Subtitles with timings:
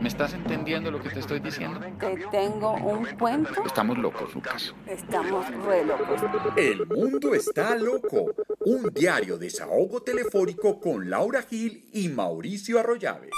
[0.00, 1.80] ¿Me estás entendiendo lo que te estoy diciendo?
[1.98, 3.64] Te tengo un cuento.
[3.64, 4.74] Estamos locos, Lucas.
[4.86, 6.20] Estamos re locos.
[6.56, 8.32] El mundo está loco.
[8.60, 13.30] Un diario desahogo telefónico con Laura Gil y Mauricio Arroyave.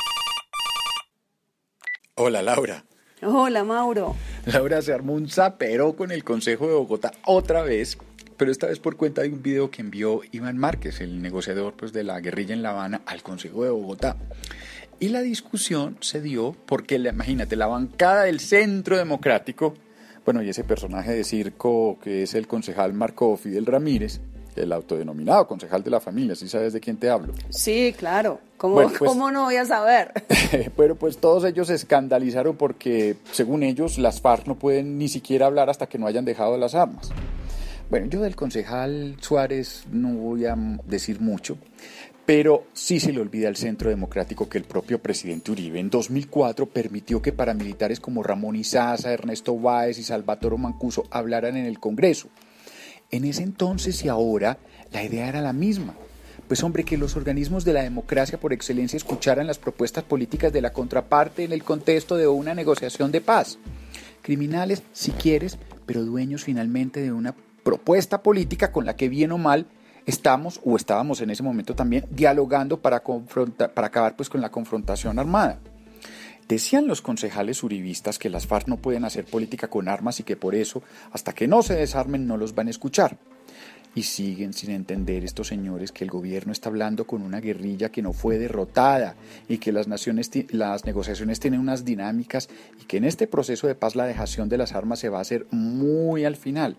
[2.14, 2.84] Hola, Laura.
[3.22, 4.16] Hola, Mauro.
[4.44, 7.96] Laura se armó un zapero con el Consejo de Bogotá otra vez,
[8.36, 11.92] pero esta vez por cuenta de un video que envió Iván Márquez, el negociador pues,
[11.92, 14.16] de la guerrilla en La Habana, al Consejo de Bogotá.
[15.00, 19.74] Y la discusión se dio porque, imagínate, la bancada del Centro Democrático,
[20.26, 24.20] bueno, y ese personaje de circo que es el concejal Marco Fidel Ramírez,
[24.56, 27.32] el autodenominado concejal de la familia, si sabes de quién te hablo.
[27.48, 28.40] Sí, claro.
[28.58, 30.12] ¿Cómo, Bueno, pues- ¿cómo no voy a saber?
[30.76, 35.46] Pero pues todos ellos se escandalizaron porque, según ellos, las FARC no pueden ni siquiera
[35.46, 37.10] hablar hasta que no hayan dejado las armas.
[37.88, 40.54] Bueno, yo del concejal Suárez no voy a
[40.84, 41.56] decir mucho,
[42.32, 46.66] pero sí se le olvida al Centro Democrático que el propio presidente Uribe en 2004
[46.66, 52.28] permitió que paramilitares como Ramón Izaza, Ernesto Báez y Salvatore Mancuso hablaran en el Congreso.
[53.10, 54.58] En ese entonces y ahora
[54.92, 55.96] la idea era la misma.
[56.46, 60.62] Pues hombre, que los organismos de la democracia por excelencia escucharan las propuestas políticas de
[60.62, 63.58] la contraparte en el contexto de una negociación de paz.
[64.22, 69.38] Criminales, si quieres, pero dueños finalmente de una propuesta política con la que bien o
[69.38, 69.66] mal
[70.06, 75.18] estamos o estábamos en ese momento también dialogando para, para acabar pues con la confrontación
[75.18, 75.58] armada.
[76.50, 80.36] Decían los concejales uribistas que las FARC no pueden hacer política con armas y que
[80.36, 83.18] por eso, hasta que no se desarmen, no los van a escuchar.
[83.94, 88.02] Y siguen sin entender estos señores que el gobierno está hablando con una guerrilla que
[88.02, 89.14] no fue derrotada
[89.48, 92.48] y que las, naciones, las negociaciones tienen unas dinámicas
[92.82, 95.22] y que en este proceso de paz la dejación de las armas se va a
[95.22, 96.76] hacer muy al final.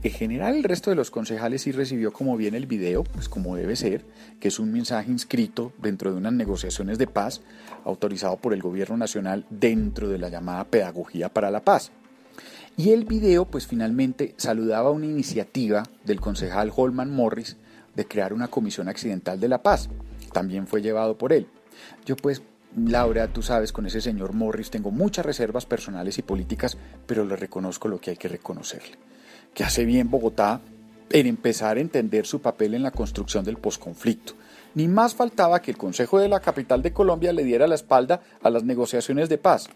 [0.00, 3.56] En general, el resto de los concejales sí recibió como bien el video, pues como
[3.56, 4.04] debe ser,
[4.38, 7.40] que es un mensaje inscrito dentro de unas negociaciones de paz,
[7.84, 11.90] autorizado por el gobierno nacional dentro de la llamada Pedagogía para la Paz.
[12.76, 17.56] Y el video, pues finalmente saludaba una iniciativa del concejal Holman Morris
[17.96, 19.88] de crear una comisión accidental de la paz.
[20.32, 21.48] También fue llevado por él.
[22.06, 22.42] Yo pues,
[22.76, 27.34] Laura, tú sabes, con ese señor Morris tengo muchas reservas personales y políticas, pero le
[27.34, 28.96] reconozco lo que hay que reconocerle.
[29.58, 30.60] Que hace bien Bogotá
[31.10, 34.34] en empezar a entender su papel en la construcción del posconflicto.
[34.76, 38.20] Ni más faltaba que el Consejo de la capital de Colombia le diera la espalda
[38.40, 39.68] a las negociaciones de paz.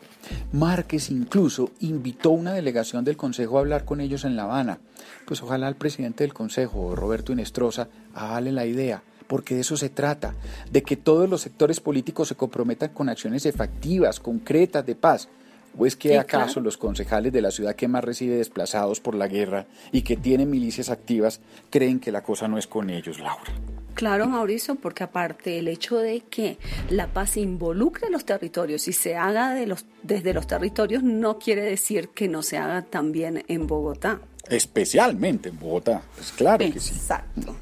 [0.52, 4.78] Márquez incluso invitó una delegación del Consejo a hablar con ellos en La Habana.
[5.26, 9.88] Pues ojalá el presidente del Consejo, Roberto Inestrosa, avale la idea, porque de eso se
[9.88, 10.36] trata,
[10.70, 15.28] de que todos los sectores políticos se comprometan con acciones efectivas, concretas de paz.
[15.76, 16.60] ¿O es que Sí, acaso claro.
[16.64, 20.50] los concejales de la ciudad que más recibe desplazados por la guerra y que tienen
[20.50, 21.40] milicias activas
[21.70, 23.52] creen que la cosa no es con ellos, Laura?
[23.94, 26.56] Claro, Mauricio, porque aparte el hecho de que
[26.90, 31.38] la paz involucre a los territorios y se haga de los, desde los territorios no
[31.38, 34.20] quiere decir que no se haga también en Bogotá.
[34.48, 36.02] Especialmente en Bogotá.
[36.16, 36.94] Pues claro que sí.
[36.94, 37.56] Exacto.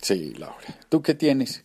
[0.00, 0.56] Sí, Laura.
[0.88, 1.64] ¿Tú qué tienes?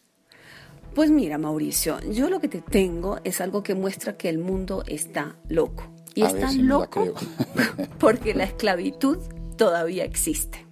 [0.95, 4.81] Pues mira, Mauricio, yo lo que te tengo es algo que muestra que el mundo
[4.88, 5.91] está loco.
[6.16, 7.13] Y A está si la loco
[8.00, 9.17] porque la esclavitud
[9.57, 10.66] todavía existe.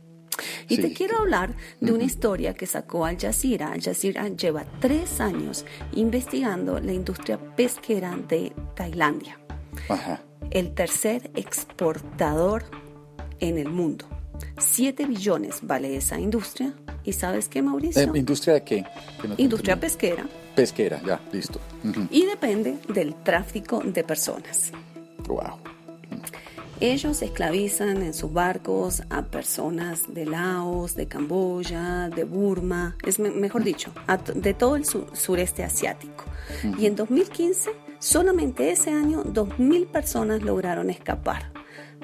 [0.69, 3.73] Y Sí, te quiero hablar de una historia que sacó Al Jazeera.
[3.73, 9.37] Al Jazeera lleva tres años investigando la industria pesquera de Tailandia,
[9.89, 10.21] Ajá.
[10.51, 12.63] el tercer exportador
[13.41, 14.05] en el mundo.
[14.57, 16.73] 7 billones vale esa industria.
[17.03, 18.01] ¿Y sabes qué, Mauricio?
[18.01, 18.85] Eh, ¿Industria de qué?
[19.27, 20.25] No industria pesquera.
[20.55, 21.59] Pesquera, ya, listo.
[22.09, 24.71] Y depende del tráfico de personas.
[25.27, 25.57] Wow.
[26.79, 33.29] Ellos esclavizan en sus barcos a personas de Laos, de Camboya, de Burma, es me-
[33.31, 33.91] mejor dicho,
[34.35, 36.25] de todo el su- sureste asiático.
[36.77, 41.51] Y en 2015, solamente ese año, 2.000 personas lograron escapar.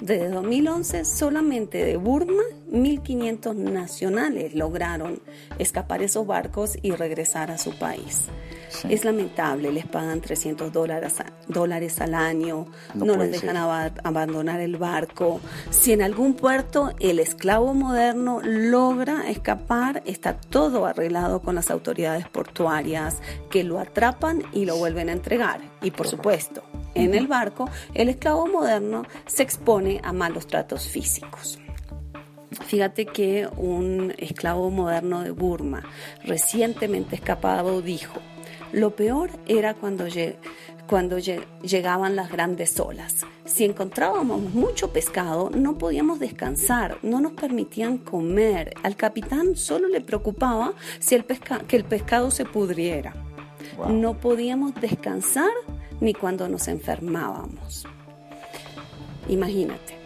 [0.02, 5.22] Desde 2011, solamente de Burma, 1.500 nacionales lograron
[5.58, 8.28] escapar esos barcos y regresar a su país.
[8.70, 8.88] Sí.
[8.92, 15.42] Es lamentable, les pagan 300 dólares, al año, No les dejan abandonar el barco.
[15.72, 22.28] Si en algún puerto el esclavo moderno logra escapar, está todo arreglado con las autoridades
[22.30, 23.18] portuarias
[23.50, 25.62] que lo atrapan y lo vuelven a entregar.
[25.82, 26.62] Y por supuesto,
[26.96, 31.60] en el barco, el esclavo moderno se expone a malos tratos físicos.
[32.66, 35.84] Fíjate que un esclavo moderno de Burma,
[36.24, 38.20] recientemente escapado, dijo,
[38.72, 40.06] lo peor era cuando,
[40.88, 43.18] cuando lle- llegaban las grandes olas.
[43.46, 48.74] Si encontrábamos mucho pescado, no podíamos descansar, no nos permitían comer.
[48.84, 53.14] Al capitán solo le preocupaba si el que el pescado se pudriera.
[53.78, 53.90] Wow.
[53.94, 55.52] No podíamos descansar
[56.02, 57.86] ni cuando nos enfermábamos.
[59.28, 59.98] Imagínate.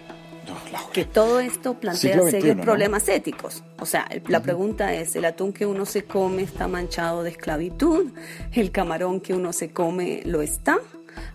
[0.91, 3.63] que todo esto plantea serios problemas éticos.
[3.79, 8.11] O sea, la pregunta es, ¿el atún que uno se come está manchado de esclavitud?
[8.51, 10.79] ¿El camarón que uno se come lo está?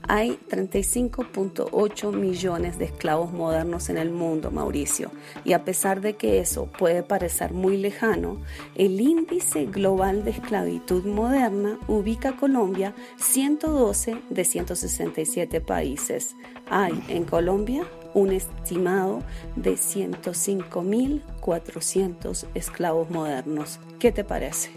[0.07, 5.11] Hay 35.8 millones de esclavos modernos en el mundo, Mauricio,
[5.45, 8.41] y a pesar de que eso puede parecer muy lejano,
[8.75, 16.35] el índice global de esclavitud moderna ubica a Colombia 112 de 167 países.
[16.71, 17.85] Hay en Colombia
[18.15, 19.23] un estimado
[19.57, 23.81] de 105.400 esclavos modernos.
[23.99, 24.71] ¿Qué te parece?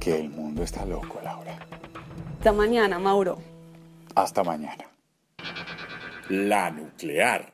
[0.00, 1.58] Que el mundo está loco, Laura.
[2.38, 3.53] Hasta mañana, Mauro.
[4.14, 4.84] Hasta mañana.
[6.28, 7.53] La nuclear.